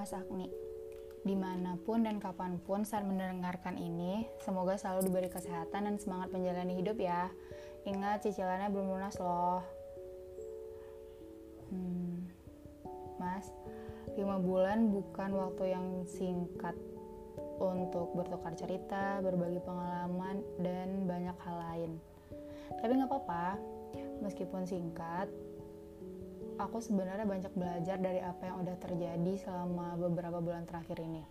Mas 0.00 0.16
Agni. 0.16 0.48
Di 1.20 1.36
mana 1.36 1.76
pun 1.76 2.00
dan 2.00 2.16
kapan 2.16 2.56
pun 2.64 2.88
saat 2.88 3.04
mendengarkan 3.04 3.76
ini, 3.76 4.24
semoga 4.40 4.80
selalu 4.80 5.12
diberi 5.12 5.28
kesehatan 5.28 5.84
dan 5.84 6.00
semangat 6.00 6.32
menjalani 6.32 6.72
hidup 6.72 6.96
ya. 6.96 7.28
Ingat 7.84 8.24
cicilannya 8.24 8.72
belum 8.72 8.96
lunas 8.96 9.20
loh. 9.20 9.60
Hmm, 11.68 12.16
mas, 13.20 13.52
lima 14.16 14.40
bulan 14.40 14.88
bukan 14.88 15.36
waktu 15.36 15.76
yang 15.76 16.08
singkat 16.08 16.80
untuk 17.60 18.16
bertukar 18.16 18.56
cerita, 18.56 19.20
berbagi 19.20 19.60
pengalaman, 19.60 20.40
dan 20.64 21.04
banyak 21.04 21.36
hal 21.44 21.56
lain. 21.60 21.92
Tapi 22.80 22.88
nggak 22.96 23.12
apa-apa, 23.12 23.60
meskipun 24.24 24.64
singkat, 24.64 25.28
aku 26.60 26.84
sebenarnya 26.84 27.24
banyak 27.24 27.52
belajar 27.56 27.96
dari 27.96 28.20
apa 28.20 28.44
yang 28.44 28.60
udah 28.60 28.76
terjadi 28.76 29.32
selama 29.40 29.96
beberapa 29.96 30.44
bulan 30.44 30.68
terakhir 30.68 31.00
ini. 31.00 31.24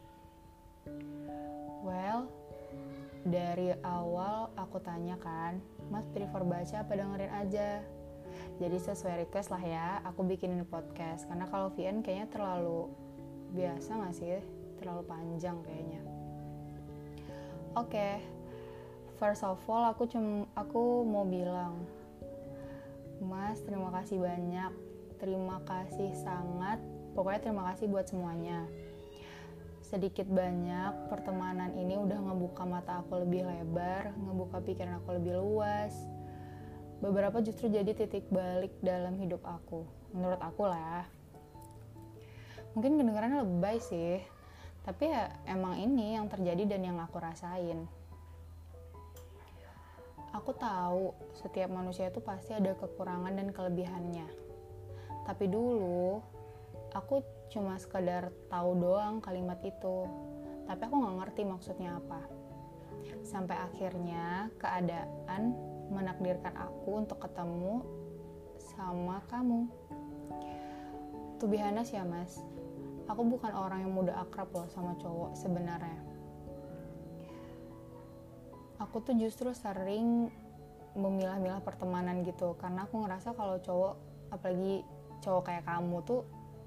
Well, 1.86 2.26
dari 3.24 3.78
awal 3.86 4.50
aku 4.58 4.82
tanya 4.82 5.22
kan, 5.22 5.62
Mas 5.94 6.08
prefer 6.10 6.42
baca 6.42 6.76
apa 6.82 6.92
dengerin 6.98 7.32
aja? 7.32 7.70
Jadi 8.58 8.78
sesuai 8.82 9.28
request 9.28 9.54
lah 9.54 9.64
ya, 9.64 9.88
aku 10.04 10.26
bikinin 10.26 10.66
podcast. 10.66 11.30
Karena 11.30 11.46
kalau 11.48 11.70
VN 11.72 12.02
kayaknya 12.02 12.28
terlalu 12.34 12.90
biasa 13.54 13.90
gak 14.02 14.16
sih? 14.18 14.42
Terlalu 14.82 15.04
panjang 15.08 15.58
kayaknya. 15.64 16.02
Oke, 17.78 17.96
okay. 17.96 18.14
first 19.22 19.46
of 19.46 19.62
all 19.70 19.86
aku 19.86 20.10
cuma 20.10 20.50
aku 20.58 21.06
mau 21.06 21.24
bilang, 21.24 21.78
Mas 23.22 23.62
terima 23.62 23.94
kasih 23.94 24.20
banyak 24.20 24.89
terima 25.20 25.60
kasih 25.68 26.16
sangat. 26.16 26.80
Pokoknya 27.14 27.52
terima 27.52 27.64
kasih 27.72 27.92
buat 27.92 28.08
semuanya. 28.08 28.66
Sedikit 29.84 30.26
banyak 30.32 31.12
pertemanan 31.12 31.76
ini 31.76 32.00
udah 32.00 32.16
ngebuka 32.16 32.64
mata 32.64 33.04
aku 33.04 33.26
lebih 33.26 33.44
lebar 33.44 34.16
ngebuka 34.16 34.64
pikiran 34.64 35.04
aku 35.04 35.20
lebih 35.20 35.44
luas. 35.44 35.94
Beberapa 37.04 37.44
justru 37.44 37.72
jadi 37.72 37.92
titik 37.96 38.28
balik 38.32 38.76
dalam 38.80 39.20
hidup 39.20 39.44
aku 39.44 39.84
menurut 40.16 40.40
aku 40.40 40.68
lah. 40.68 41.04
Mungkin 42.78 43.02
kedengarannya 43.02 43.44
lebay 43.44 43.78
sih 43.84 44.24
tapi 44.88 45.12
ya 45.12 45.28
emang 45.46 45.76
ini 45.76 46.16
yang 46.16 46.32
terjadi 46.32 46.76
dan 46.76 46.82
yang 46.82 46.98
aku 47.04 47.20
rasain. 47.20 47.86
Aku 50.32 50.54
tahu 50.56 51.12
setiap 51.34 51.74
manusia 51.74 52.14
itu 52.14 52.22
pasti 52.22 52.54
ada 52.54 52.78
kekurangan 52.78 53.34
dan 53.34 53.50
kelebihannya 53.50 54.49
tapi 55.30 55.46
dulu 55.46 56.18
aku 56.98 57.22
cuma 57.54 57.78
sekedar 57.78 58.34
tahu 58.50 58.74
doang 58.82 59.22
kalimat 59.22 59.62
itu. 59.62 60.10
Tapi 60.66 60.82
aku 60.82 60.96
nggak 60.98 61.18
ngerti 61.22 61.42
maksudnya 61.46 62.02
apa. 62.02 62.26
Sampai 63.22 63.54
akhirnya 63.62 64.50
keadaan 64.58 65.54
menakdirkan 65.94 66.58
aku 66.58 67.06
untuk 67.06 67.22
ketemu 67.22 67.86
sama 68.58 69.22
kamu. 69.30 69.70
Tuh 71.38 71.48
ya 71.54 71.70
mas 72.10 72.42
aku 73.06 73.22
bukan 73.26 73.54
orang 73.54 73.86
yang 73.86 73.94
mudah 73.94 74.18
akrab 74.22 74.50
loh 74.50 74.66
sama 74.74 74.98
cowok 74.98 75.38
sebenarnya. 75.38 76.02
Aku 78.82 78.98
tuh 79.06 79.14
justru 79.14 79.54
sering 79.54 80.34
memilah-milah 80.98 81.62
pertemanan 81.62 82.26
gitu 82.26 82.58
karena 82.58 82.90
aku 82.90 83.06
ngerasa 83.06 83.38
kalau 83.38 83.62
cowok 83.62 83.94
apalagi 84.34 84.82
cowok 85.20 85.52
kayak 85.52 85.64
kamu 85.68 86.02
tuh 86.04 86.22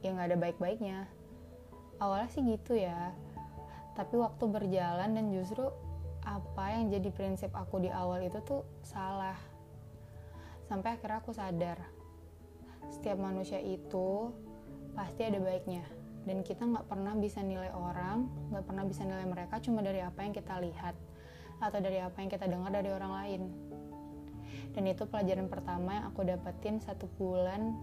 ya 0.04 0.12
nggak 0.12 0.28
ada 0.34 0.38
baik-baiknya. 0.38 0.98
Awalnya 2.02 2.28
sih 2.34 2.42
gitu 2.42 2.74
ya. 2.74 3.14
Tapi 3.94 4.14
waktu 4.18 4.44
berjalan 4.48 5.14
dan 5.14 5.26
justru 5.30 5.68
apa 6.22 6.64
yang 6.74 6.90
jadi 6.90 7.10
prinsip 7.10 7.50
aku 7.52 7.82
di 7.82 7.90
awal 7.90 8.22
itu 8.22 8.38
tuh 8.42 8.62
salah. 8.82 9.36
Sampai 10.66 10.96
akhirnya 10.96 11.20
aku 11.20 11.34
sadar 11.34 11.78
setiap 12.90 13.18
manusia 13.20 13.60
itu 13.62 14.32
pasti 14.96 15.22
ada 15.28 15.38
baiknya. 15.38 15.84
Dan 16.22 16.46
kita 16.46 16.62
nggak 16.62 16.86
pernah 16.86 17.18
bisa 17.18 17.42
nilai 17.42 17.70
orang 17.74 18.30
nggak 18.54 18.64
pernah 18.66 18.84
bisa 18.86 19.02
nilai 19.02 19.26
mereka 19.26 19.58
cuma 19.58 19.82
dari 19.82 19.98
apa 19.98 20.22
yang 20.22 20.30
kita 20.30 20.54
lihat 20.62 20.94
atau 21.62 21.78
dari 21.78 21.98
apa 22.02 22.18
yang 22.18 22.30
kita 22.30 22.46
dengar 22.46 22.70
dari 22.74 22.90
orang 22.90 23.12
lain. 23.12 23.42
Dan 24.72 24.88
itu 24.88 25.04
pelajaran 25.04 25.52
pertama 25.52 26.00
yang 26.00 26.04
aku 26.08 26.24
dapetin 26.24 26.80
satu 26.80 27.04
bulan 27.20 27.76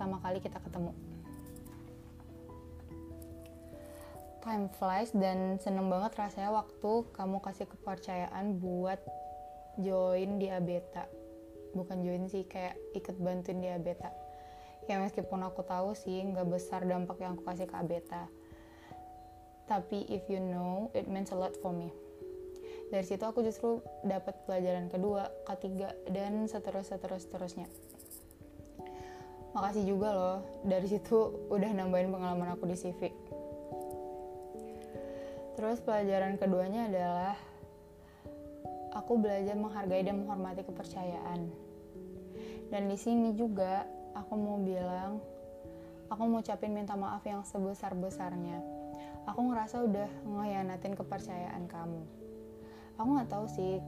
pertama 0.00 0.16
kali 0.24 0.40
kita 0.40 0.56
ketemu. 0.64 0.96
Time 4.40 4.72
flies 4.80 5.12
dan 5.12 5.60
seneng 5.60 5.92
banget 5.92 6.16
rasanya 6.16 6.56
waktu 6.56 7.04
kamu 7.12 7.36
kasih 7.44 7.68
kepercayaan 7.68 8.56
buat 8.64 8.96
join 9.76 10.40
di 10.40 10.48
Abeta. 10.48 11.04
Bukan 11.76 12.00
join 12.00 12.32
sih, 12.32 12.48
kayak 12.48 12.80
ikut 12.96 13.12
bantuin 13.20 13.60
di 13.60 13.68
Abeta. 13.68 14.08
Ya 14.88 14.96
meskipun 15.04 15.44
aku 15.44 15.68
tahu 15.68 15.92
sih 15.92 16.24
nggak 16.32 16.48
besar 16.48 16.88
dampak 16.88 17.20
yang 17.20 17.36
aku 17.36 17.44
kasih 17.44 17.68
ke 17.68 17.76
Abeta. 17.76 18.24
Tapi 19.68 20.08
if 20.08 20.24
you 20.32 20.40
know, 20.40 20.88
it 20.96 21.12
means 21.12 21.28
a 21.28 21.36
lot 21.36 21.52
for 21.60 21.76
me 21.76 21.92
dari 22.90 23.06
situ 23.06 23.22
aku 23.22 23.46
justru 23.46 23.78
dapat 24.02 24.34
pelajaran 24.50 24.90
kedua, 24.90 25.30
ketiga, 25.46 25.94
dan 26.10 26.50
seterus 26.50 26.90
seterus 26.90 27.22
seterusnya 27.22 27.70
makasih 29.52 29.84
juga 29.84 30.08
loh 30.14 30.38
dari 30.62 30.86
situ 30.86 31.48
udah 31.50 31.70
nambahin 31.74 32.10
pengalaman 32.14 32.54
aku 32.54 32.70
di 32.70 32.76
CV 32.78 33.10
terus 35.58 35.82
pelajaran 35.84 36.40
keduanya 36.40 36.88
adalah 36.88 37.36
aku 38.94 39.22
belajar 39.22 39.54
menghargai 39.54 40.02
dan 40.02 40.22
menghormati 40.22 40.66
kepercayaan. 40.66 41.46
Dan 42.70 42.86
di 42.86 42.98
sini 42.98 43.34
juga 43.34 43.86
aku 44.14 44.34
mau 44.38 44.58
bilang 44.62 45.18
aku 46.10 46.22
mau 46.26 46.42
ucapin 46.42 46.74
minta 46.74 46.98
maaf 46.98 47.22
yang 47.22 47.46
sebesar 47.46 47.94
besarnya 47.94 48.58
aku 49.26 49.46
ngerasa 49.46 49.86
udah 49.86 50.10
ngehianatin 50.26 50.98
kepercayaan 50.98 51.70
kamu. 51.70 52.02
Aku 52.98 53.08
nggak 53.14 53.30
tahu 53.30 53.46
sih 53.46 53.78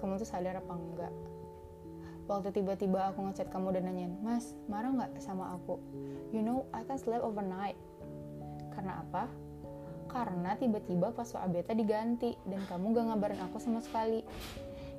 kamu 0.00 0.16
tuh 0.16 0.28
sadar 0.28 0.60
apa 0.60 0.72
enggak 0.72 1.12
waktu 2.30 2.54
tiba-tiba 2.54 3.10
aku 3.10 3.26
ngechat 3.26 3.50
kamu 3.50 3.74
dan 3.74 3.90
nanyain 3.90 4.14
mas 4.22 4.54
marah 4.70 4.94
nggak 4.94 5.18
sama 5.18 5.58
aku? 5.58 5.82
You 6.30 6.46
know 6.46 6.70
I 6.70 6.86
can 6.86 6.94
sleep 6.94 7.26
overnight. 7.26 7.74
Karena 8.70 9.02
apa? 9.02 9.26
Karena 10.06 10.54
tiba-tiba 10.54 11.10
password 11.10 11.50
Abeta 11.50 11.74
diganti 11.74 12.38
dan 12.46 12.62
kamu 12.70 12.94
gak 12.94 13.06
ngabarin 13.10 13.42
aku 13.50 13.58
sama 13.58 13.82
sekali. 13.82 14.22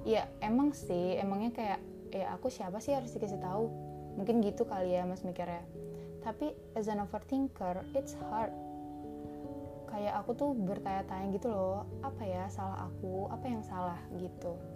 Ya 0.04 0.28
emang 0.44 0.76
sih 0.76 1.16
emangnya 1.20 1.52
kayak 1.56 1.80
ya 2.12 2.36
aku 2.36 2.52
siapa 2.52 2.84
sih 2.84 2.92
harus 2.92 3.16
dikasih 3.16 3.40
tahu? 3.40 3.72
Mungkin 4.20 4.44
gitu 4.44 4.68
kali 4.68 5.00
ya 5.00 5.08
mas 5.08 5.24
mikirnya. 5.24 5.64
Tapi 6.24 6.52
as 6.76 6.92
an 6.92 7.00
overthinker 7.00 7.80
it's 7.96 8.16
hard. 8.28 8.52
Kayak 9.88 10.24
aku 10.24 10.36
tuh 10.36 10.52
bertanya-tanya 10.56 11.36
gitu 11.36 11.48
loh 11.52 11.88
apa 12.04 12.24
ya 12.24 12.48
salah 12.52 12.92
aku? 12.92 13.28
Apa 13.32 13.46
yang 13.48 13.64
salah? 13.64 14.00
Gitu 14.16 14.71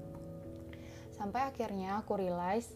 Sampai 1.16 1.48
akhirnya 1.48 2.04
aku 2.04 2.20
realize 2.20 2.68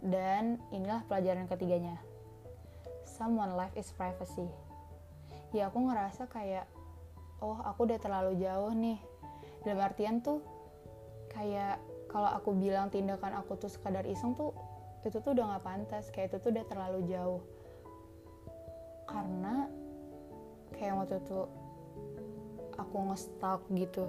dan 0.00 0.56
inilah 0.72 1.04
pelajaran 1.04 1.44
ketiganya. 1.44 2.00
Someone 3.04 3.52
life 3.52 3.76
is 3.76 3.92
privacy. 3.92 4.48
Ya 5.52 5.68
aku 5.68 5.84
ngerasa 5.84 6.24
kayak 6.32 6.64
oh 7.44 7.60
aku 7.60 7.84
udah 7.84 8.00
terlalu 8.00 8.40
jauh 8.40 8.72
nih. 8.72 8.96
Dalam 9.60 9.84
artian 9.84 10.24
tuh 10.24 10.40
kayak 11.28 11.76
kalau 12.08 12.32
aku 12.32 12.56
bilang 12.56 12.88
tindakan 12.88 13.38
aku 13.38 13.60
tuh 13.60 13.68
sekadar 13.68 14.02
iseng 14.08 14.34
tuh 14.34 14.56
itu 15.00 15.16
tuh 15.22 15.32
udah 15.32 15.56
gak 15.56 15.64
pantas 15.64 16.04
kayak 16.12 16.28
itu 16.34 16.36
tuh 16.42 16.50
udah 16.52 16.64
terlalu 16.68 17.00
jauh 17.08 17.40
karena 19.08 19.70
kayak 20.76 20.94
waktu 20.98 21.16
itu 21.22 21.40
aku 22.76 22.96
ngestalk 23.08 23.62
gitu 23.72 24.04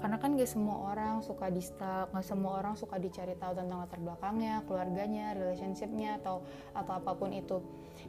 karena 0.00 0.16
kan 0.16 0.32
gak 0.32 0.48
semua 0.48 0.96
orang 0.96 1.20
suka 1.20 1.52
di 1.52 1.60
stalk 1.60 2.08
gak 2.16 2.24
semua 2.24 2.56
orang 2.56 2.72
suka 2.72 2.96
dicari 2.96 3.36
tahu 3.36 3.52
tentang 3.52 3.84
latar 3.84 4.00
belakangnya 4.00 4.64
keluarganya 4.64 5.36
relationshipnya 5.36 6.16
atau 6.24 6.40
atau 6.72 6.92
apa 6.96 7.12
pun 7.12 7.36
itu. 7.36 7.60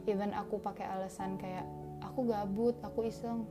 Even 0.08 0.32
aku 0.32 0.56
pakai 0.56 0.88
alasan 0.88 1.36
kayak 1.36 1.68
aku 2.00 2.32
gabut 2.32 2.72
aku 2.80 3.12
iseng. 3.12 3.44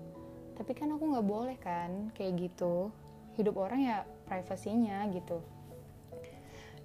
Tapi 0.57 0.73
kan 0.73 0.89
aku 0.89 1.13
nggak 1.13 1.25
boleh 1.25 1.57
kan 1.61 2.09
kayak 2.17 2.49
gitu. 2.49 2.89
Hidup 3.37 3.61
orang 3.61 3.85
ya 3.85 3.97
privasinya 4.25 5.05
gitu. 5.13 5.37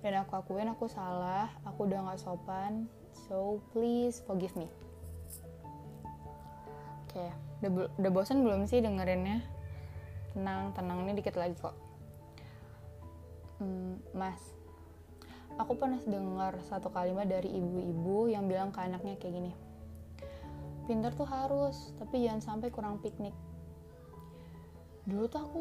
Dan 0.04 0.22
aku 0.22 0.36
akuin 0.36 0.68
aku 0.68 0.92
salah 0.92 1.48
aku 1.64 1.88
udah 1.88 2.04
nggak 2.04 2.20
sopan 2.20 2.84
so 3.26 3.64
please 3.72 4.20
forgive 4.28 4.52
me. 4.60 4.68
Oke 7.08 7.16
okay. 7.16 7.30
udah, 7.64 7.88
udah 7.96 8.10
bosan 8.12 8.44
belum 8.44 8.68
sih 8.68 8.84
dengerinnya 8.84 9.55
tenang 10.36 10.76
tenang. 10.76 11.08
Ini 11.08 11.16
dikit 11.16 11.40
lagi 11.40 11.56
kok. 11.56 11.72
Hmm, 13.56 13.96
mas. 14.12 14.52
Aku 15.56 15.72
pernah 15.80 15.96
dengar 16.04 16.60
satu 16.68 16.92
kalimat 16.92 17.24
dari 17.24 17.48
ibu-ibu 17.48 18.28
yang 18.28 18.44
bilang 18.44 18.68
ke 18.68 18.84
anaknya 18.84 19.16
kayak 19.16 19.40
gini. 19.40 19.52
Pinter 20.84 21.16
tuh 21.16 21.24
harus 21.24 21.96
tapi 21.96 22.28
jangan 22.28 22.44
sampai 22.44 22.68
kurang 22.68 23.00
piknik. 23.00 23.32
Dulu 25.08 25.24
tuh 25.32 25.40
aku 25.40 25.60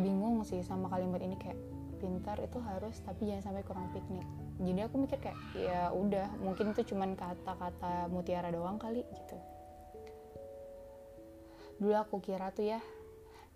bingung 0.00 0.40
sih 0.48 0.64
sama 0.64 0.88
kalimat 0.88 1.20
ini 1.20 1.36
kayak 1.36 1.60
pintar 2.00 2.40
itu 2.40 2.58
harus 2.64 2.96
tapi 3.04 3.28
jangan 3.28 3.52
sampai 3.52 3.62
kurang 3.68 3.92
piknik. 3.92 4.24
Jadi 4.64 4.80
aku 4.80 4.94
mikir 5.04 5.18
kayak 5.20 5.38
ya 5.52 5.92
udah 5.92 6.40
mungkin 6.40 6.72
itu 6.72 6.94
cuman 6.94 7.12
kata-kata 7.12 8.08
mutiara 8.08 8.48
doang 8.48 8.80
kali 8.80 9.04
gitu. 9.04 9.36
Dulu 11.78 11.94
aku 11.94 12.24
kira 12.24 12.48
tuh 12.54 12.72
ya 12.72 12.80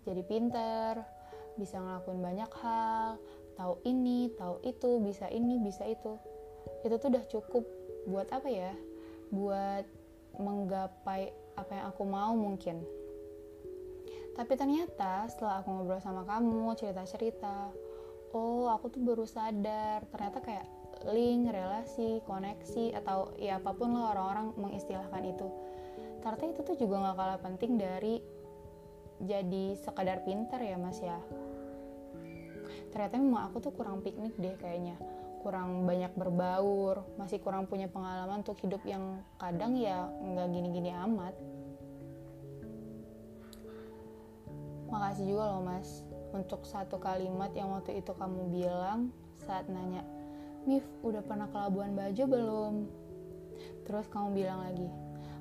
jadi 0.07 0.21
pinter 0.23 1.03
bisa 1.59 1.75
ngelakuin 1.79 2.23
banyak 2.23 2.51
hal 2.63 3.19
tahu 3.59 3.75
ini 3.83 4.31
tahu 4.39 4.63
itu 4.63 5.03
bisa 5.03 5.27
ini 5.27 5.59
bisa 5.59 5.83
itu. 5.83 6.15
Itu 6.87 6.95
tuh 6.95 7.11
udah 7.11 7.23
cukup 7.27 7.63
buat 8.07 8.31
apa 8.31 8.47
ya? 8.47 8.71
Buat 9.35 9.83
menggapai 10.39 11.35
apa 11.59 11.71
yang 11.75 11.85
aku 11.91 12.03
mau 12.07 12.31
mungkin. 12.31 12.79
Tapi 14.39 14.55
ternyata 14.55 15.27
setelah 15.27 15.59
aku 15.59 15.67
ngobrol 15.67 15.99
sama 15.99 16.23
kamu 16.23 16.71
cerita-cerita 16.79 17.75
oh 18.31 18.69
aku 18.69 18.93
tuh 18.93 19.01
baru 19.01 19.25
sadar 19.25 20.05
ternyata 20.13 20.39
kayak 20.39 20.65
link 21.11 21.49
relasi 21.49 22.19
koneksi 22.27 22.95
atau 23.03 23.33
ya 23.39 23.57
apa 23.57 23.71
pun 23.71 23.95
lah 23.95 24.15
orang-orang 24.15 24.55
mengistilahkan 24.55 25.23
itu. 25.27 25.47
Ternyata 26.19 26.43
itu 26.51 26.61
tuh 26.63 26.75
juga 26.75 26.95
gak 26.99 27.15
kalah 27.15 27.39
penting 27.39 27.79
dari 27.79 28.19
jadi 29.23 29.75
sekadar 29.79 30.23
pinter 30.23 30.59
ya 30.63 30.75
mas 30.79 30.99
ya. 31.03 31.19
Ternyata 32.89 33.15
memang 33.19 33.51
aku 33.51 33.59
tuh 33.59 33.73
kurang 33.75 34.01
piknik 34.01 34.33
deh 34.39 34.55
kayaknya. 34.57 34.95
Kurang 35.39 35.87
banyak 35.87 36.11
berbaur 36.19 37.03
masih 37.15 37.39
kurang 37.39 37.67
punya 37.67 37.87
pengalaman 37.87 38.43
untuk 38.43 38.59
hidup 38.59 38.83
yang 38.83 39.23
kadang 39.39 39.75
ya 39.75 40.07
nggak 40.23 40.47
gini-gini 40.51 40.91
amat. 41.07 41.35
Makasih 44.89 45.25
juga 45.35 45.53
loh 45.53 45.61
mas 45.63 46.03
untuk 46.33 46.65
satu 46.65 46.97
kalimat 46.97 47.53
yang 47.53 47.69
waktu 47.71 48.01
itu 48.01 48.11
kamu 48.13 48.49
bilang 48.49 49.13
saat 49.45 49.65
nanya 49.69 50.01
Mif 50.67 50.83
udah 51.01 51.23
pernah 51.23 51.47
ke 51.47 51.55
Labuan 51.55 51.95
Bajo 51.95 52.25
belum? 52.25 52.73
Terus 53.85 54.05
kamu 54.11 54.27
bilang 54.33 54.59
lagi 54.65 54.89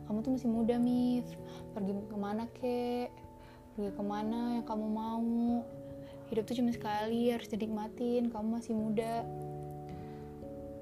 kamu 0.08 0.24
tuh 0.24 0.32
masih 0.40 0.48
muda 0.48 0.76
Mif. 0.80 1.28
Pergi 1.76 1.92
ke 1.92 2.16
mana 2.16 2.48
kek 2.56 3.12
pergi 3.78 3.94
ke 3.94 4.02
mana 4.02 4.58
yang 4.58 4.66
kamu 4.66 4.86
mau? 4.90 5.62
Hidup 6.34 6.50
tuh 6.50 6.58
cuma 6.58 6.74
sekali 6.74 7.30
harus 7.30 7.46
dinikmatin. 7.46 8.26
Kamu 8.26 8.58
masih 8.58 8.74
muda. 8.74 9.22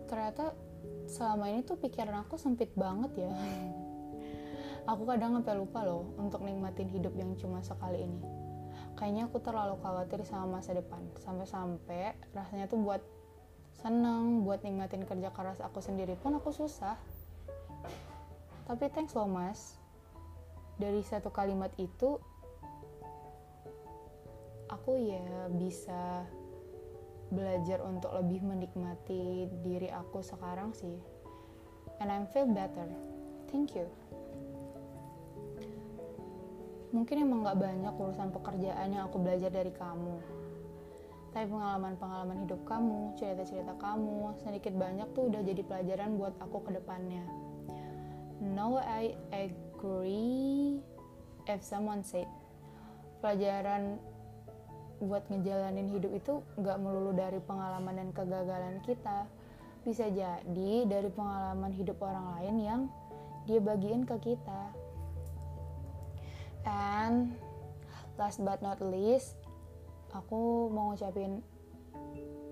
Ternyata 0.08 0.56
selama 1.04 1.52
ini 1.52 1.60
tuh 1.60 1.76
pikiran 1.76 2.24
aku 2.24 2.40
sempit 2.40 2.72
banget 2.72 3.28
ya. 3.28 3.32
Aku 4.96 5.04
kadang 5.04 5.36
sampai 5.36 5.60
lupa 5.60 5.84
loh 5.84 6.08
untuk 6.16 6.40
nikmatin 6.40 6.88
hidup 6.88 7.12
yang 7.20 7.36
cuma 7.36 7.60
sekali 7.60 8.06
ini. 8.06 8.22
Kayaknya 8.94 9.26
aku 9.26 9.42
terlalu 9.42 9.74
khawatir 9.82 10.22
sama 10.22 10.62
masa 10.62 10.78
depan. 10.78 11.02
Sampai-sampai 11.18 12.14
rasanya 12.30 12.70
tuh 12.70 12.78
buat 12.78 13.02
seneng 13.82 14.46
buat 14.46 14.62
nikmatin 14.62 15.02
kerja 15.02 15.34
keras 15.34 15.58
aku 15.58 15.82
sendiri 15.82 16.14
pun 16.22 16.38
aku 16.38 16.54
susah. 16.54 16.94
Tapi 18.70 18.86
thanks 18.94 19.18
loh 19.18 19.26
mas. 19.26 19.74
Dari 20.78 21.02
satu 21.02 21.34
kalimat 21.34 21.74
itu 21.82 22.22
aku 24.70 24.98
ya 24.98 25.50
bisa 25.54 26.26
belajar 27.30 27.82
untuk 27.82 28.14
lebih 28.14 28.42
menikmati 28.42 29.50
diri 29.66 29.90
aku 29.90 30.22
sekarang 30.22 30.70
sih. 30.74 30.98
And 31.98 32.12
I 32.12 32.22
feel 32.30 32.46
better. 32.46 32.86
Thank 33.50 33.74
you. 33.74 33.88
Mungkin 36.94 37.26
emang 37.26 37.44
gak 37.44 37.60
banyak 37.60 37.94
urusan 37.98 38.30
pekerjaan 38.30 38.94
yang 38.94 39.10
aku 39.10 39.18
belajar 39.18 39.50
dari 39.50 39.74
kamu. 39.74 40.16
Tapi 41.34 41.52
pengalaman-pengalaman 41.52 42.48
hidup 42.48 42.62
kamu, 42.64 43.12
cerita-cerita 43.20 43.76
kamu, 43.76 44.40
sedikit 44.40 44.72
banyak 44.72 45.04
tuh 45.12 45.28
udah 45.28 45.44
jadi 45.44 45.60
pelajaran 45.66 46.16
buat 46.16 46.32
aku 46.40 46.64
ke 46.64 46.80
depannya. 46.80 47.20
No, 48.40 48.80
I 48.80 49.12
agree 49.34 50.80
if 51.44 51.60
someone 51.60 52.00
said 52.00 52.28
pelajaran 53.20 54.00
buat 55.02 55.28
ngejalanin 55.28 55.92
hidup 55.92 56.12
itu 56.16 56.34
nggak 56.56 56.78
melulu 56.80 57.12
dari 57.12 57.40
pengalaman 57.44 57.94
dan 58.00 58.08
kegagalan 58.16 58.80
kita. 58.84 59.28
Bisa 59.84 60.08
jadi 60.10 60.72
dari 60.88 61.10
pengalaman 61.12 61.70
hidup 61.70 62.00
orang 62.02 62.40
lain 62.40 62.56
yang 62.58 62.80
dia 63.46 63.62
bagiin 63.62 64.02
ke 64.08 64.16
kita. 64.18 64.62
And 66.66 67.36
last 68.18 68.42
but 68.42 68.58
not 68.58 68.82
least 68.82 69.38
aku 70.10 70.72
mau 70.72 70.90
ngucapin 70.90 71.44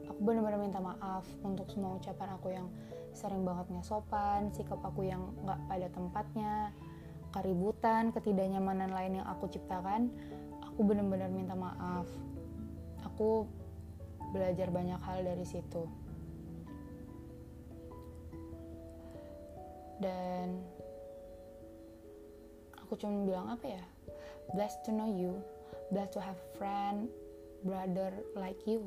aku 0.06 0.20
benar-benar 0.22 0.60
minta 0.60 0.78
maaf 0.78 1.26
untuk 1.42 1.66
semua 1.72 1.96
ucapan 1.98 2.28
aku 2.36 2.52
yang 2.54 2.68
sering 3.16 3.42
banget 3.42 3.66
nggak 3.72 3.86
sopan 3.88 4.52
sikap 4.54 4.78
aku 4.84 5.08
yang 5.08 5.32
nggak 5.42 5.58
pada 5.66 5.88
tempatnya 5.90 6.70
keributan 7.34 8.14
ketidaknyamanan 8.14 8.94
lain 8.94 9.18
yang 9.18 9.26
aku 9.26 9.50
ciptakan. 9.50 10.06
Aku 10.70 10.86
benar-benar 10.86 11.30
minta 11.30 11.58
maaf 11.58 12.06
aku 13.04 13.46
belajar 14.34 14.72
banyak 14.72 14.98
hal 14.98 15.22
dari 15.22 15.46
situ. 15.46 15.86
Dan 20.02 20.58
aku 22.74 22.98
cuma 22.98 23.22
bilang 23.22 23.46
apa 23.52 23.78
ya? 23.78 23.84
Blessed 24.52 24.82
to 24.84 24.90
know 24.90 25.06
you. 25.06 25.38
Blessed 25.94 26.18
to 26.18 26.20
have 26.20 26.36
friend 26.58 27.06
brother 27.62 28.12
like 28.36 28.58
you. 28.66 28.82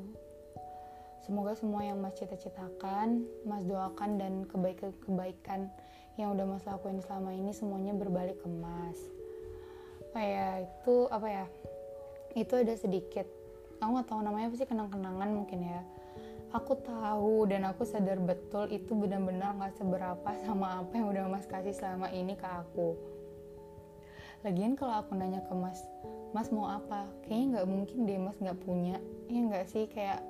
Semoga 1.24 1.58
semua 1.58 1.84
yang 1.84 1.98
mas 1.98 2.16
cita-citakan 2.16 3.26
mas 3.44 3.60
doakan 3.66 4.16
dan 4.16 4.46
kebaikan-kebaikan 4.48 5.68
yang 6.16 6.32
udah 6.32 6.46
mas 6.46 6.64
lakuin 6.64 7.02
selama 7.04 7.34
ini 7.34 7.52
semuanya 7.52 7.92
berbalik 7.92 8.38
ke 8.40 8.48
mas. 8.48 8.98
Apa 10.08 10.20
ya 10.24 10.48
itu 10.64 10.94
apa 11.10 11.28
ya? 11.28 11.46
Itu 12.38 12.54
ada 12.60 12.74
sedikit 12.78 13.26
aku 13.78 13.90
nggak 13.94 14.08
tahu 14.10 14.20
namanya 14.22 14.46
apa 14.50 14.56
sih? 14.58 14.68
Kenang-kenangan 14.68 15.28
mungkin 15.30 15.60
ya. 15.62 15.80
Aku 16.48 16.80
tahu 16.80 17.44
dan 17.44 17.68
aku 17.68 17.84
sadar 17.84 18.16
betul 18.24 18.72
itu 18.72 18.96
benar-benar 18.96 19.52
nggak 19.60 19.76
seberapa 19.76 20.30
sama 20.48 20.80
apa 20.80 20.92
yang 20.96 21.12
udah 21.12 21.24
mas 21.28 21.44
kasih 21.44 21.76
selama 21.76 22.08
ini 22.08 22.34
ke 22.34 22.48
aku. 22.48 22.96
Lagian 24.46 24.72
kalau 24.78 25.04
aku 25.04 25.12
nanya 25.12 25.44
ke 25.44 25.52
mas 25.52 25.84
mas 26.32 26.48
mau 26.48 26.68
apa? 26.68 27.04
Kayaknya 27.26 27.46
nggak 27.52 27.68
mungkin 27.68 27.98
deh 28.08 28.18
mas 28.20 28.38
nggak 28.40 28.58
punya. 28.64 28.96
Ya 29.28 29.40
nggak 29.44 29.66
sih? 29.68 29.84
Kayak 29.92 30.24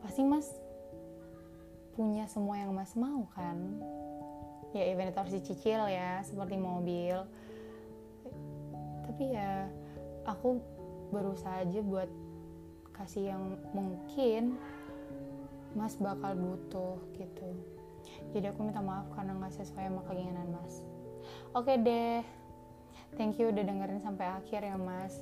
pasti 0.00 0.24
mas 0.24 0.48
punya 1.92 2.24
semua 2.24 2.56
yang 2.56 2.72
mas 2.72 2.96
mau 2.96 3.28
kan? 3.36 3.60
Ya 4.72 4.88
event 4.88 5.12
itu 5.12 5.20
harus 5.20 5.36
dicicil 5.36 5.84
ya 5.90 6.24
seperti 6.24 6.56
mobil. 6.56 7.28
Tapi 9.04 9.36
ya 9.36 9.68
aku 10.24 10.62
berusaha 11.10 11.66
aja 11.66 11.82
buat 11.82 12.08
kasih 13.00 13.32
yang 13.32 13.56
mungkin 13.72 14.60
mas 15.72 15.96
bakal 15.96 16.36
butuh 16.36 17.00
gitu. 17.16 17.50
Jadi 18.36 18.52
aku 18.52 18.60
minta 18.66 18.84
maaf 18.84 19.08
karena 19.16 19.32
nggak 19.40 19.54
sesuai 19.56 19.88
sama 19.88 20.02
keinginan 20.10 20.48
mas. 20.52 20.84
Oke 21.56 21.80
deh. 21.80 22.20
Thank 23.18 23.42
you 23.42 23.50
udah 23.50 23.64
dengerin 23.64 24.04
sampai 24.04 24.26
akhir 24.28 24.60
ya 24.62 24.76
mas. 24.76 25.16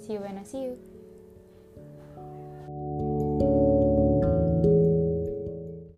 See 0.00 0.18
you 0.18 0.24
when 0.24 0.40
I 0.40 0.46
see 0.48 0.72
you 0.72 0.91